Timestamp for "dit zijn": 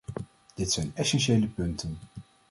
0.55-0.91